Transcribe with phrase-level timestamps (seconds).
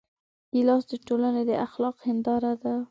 [0.53, 2.73] ګیلاس د ټولنې د اخلاقو هنداره ده.